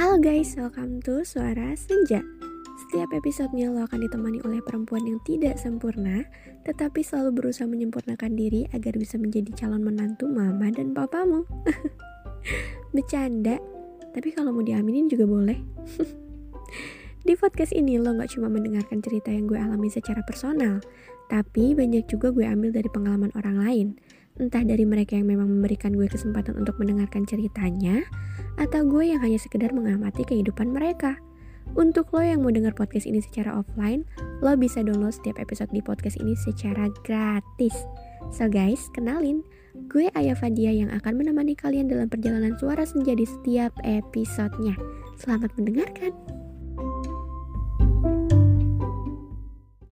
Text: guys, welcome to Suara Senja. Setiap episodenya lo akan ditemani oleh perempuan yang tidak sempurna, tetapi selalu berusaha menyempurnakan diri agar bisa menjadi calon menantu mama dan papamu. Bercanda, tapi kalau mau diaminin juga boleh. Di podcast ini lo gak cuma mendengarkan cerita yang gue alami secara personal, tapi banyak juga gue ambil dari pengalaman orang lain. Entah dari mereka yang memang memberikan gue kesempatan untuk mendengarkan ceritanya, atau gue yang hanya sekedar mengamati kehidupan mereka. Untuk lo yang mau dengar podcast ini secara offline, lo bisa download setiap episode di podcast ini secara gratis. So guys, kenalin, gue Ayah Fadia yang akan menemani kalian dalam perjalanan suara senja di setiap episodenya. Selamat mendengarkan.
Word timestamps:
guys, 0.00 0.56
welcome 0.56 0.96
to 1.04 1.20
Suara 1.28 1.76
Senja. 1.76 2.24
Setiap 2.84 3.12
episodenya 3.12 3.68
lo 3.68 3.84
akan 3.84 4.08
ditemani 4.08 4.40
oleh 4.48 4.64
perempuan 4.64 5.04
yang 5.04 5.20
tidak 5.28 5.60
sempurna, 5.60 6.24
tetapi 6.64 7.04
selalu 7.04 7.36
berusaha 7.36 7.68
menyempurnakan 7.68 8.32
diri 8.32 8.64
agar 8.72 8.96
bisa 8.96 9.20
menjadi 9.20 9.52
calon 9.52 9.84
menantu 9.84 10.24
mama 10.24 10.72
dan 10.72 10.96
papamu. 10.96 11.44
Bercanda, 12.96 13.60
tapi 14.16 14.32
kalau 14.32 14.56
mau 14.56 14.64
diaminin 14.64 15.04
juga 15.04 15.28
boleh. 15.28 15.60
Di 17.28 17.36
podcast 17.36 17.76
ini 17.76 18.00
lo 18.00 18.16
gak 18.16 18.32
cuma 18.32 18.48
mendengarkan 18.48 19.04
cerita 19.04 19.28
yang 19.28 19.44
gue 19.44 19.60
alami 19.60 19.92
secara 19.92 20.24
personal, 20.24 20.80
tapi 21.28 21.76
banyak 21.76 22.08
juga 22.08 22.32
gue 22.32 22.48
ambil 22.48 22.72
dari 22.72 22.88
pengalaman 22.88 23.36
orang 23.36 23.56
lain. 23.60 23.88
Entah 24.40 24.64
dari 24.64 24.88
mereka 24.88 25.20
yang 25.20 25.28
memang 25.28 25.52
memberikan 25.52 25.92
gue 25.92 26.08
kesempatan 26.08 26.56
untuk 26.56 26.80
mendengarkan 26.80 27.28
ceritanya, 27.28 28.00
atau 28.56 28.88
gue 28.88 29.12
yang 29.12 29.20
hanya 29.20 29.36
sekedar 29.36 29.76
mengamati 29.76 30.24
kehidupan 30.24 30.72
mereka. 30.72 31.20
Untuk 31.76 32.10
lo 32.10 32.24
yang 32.24 32.42
mau 32.42 32.50
dengar 32.50 32.74
podcast 32.74 33.06
ini 33.06 33.20
secara 33.20 33.54
offline, 33.54 34.02
lo 34.42 34.56
bisa 34.56 34.80
download 34.80 35.14
setiap 35.14 35.38
episode 35.38 35.70
di 35.70 35.84
podcast 35.84 36.18
ini 36.18 36.34
secara 36.34 36.88
gratis. 37.04 37.76
So 38.32 38.48
guys, 38.48 38.90
kenalin, 38.96 39.44
gue 39.92 40.10
Ayah 40.18 40.34
Fadia 40.34 40.72
yang 40.72 40.90
akan 40.90 41.20
menemani 41.20 41.54
kalian 41.54 41.86
dalam 41.86 42.08
perjalanan 42.10 42.56
suara 42.58 42.82
senja 42.82 43.14
di 43.14 43.28
setiap 43.28 43.76
episodenya. 43.84 44.74
Selamat 45.20 45.52
mendengarkan. 45.54 46.39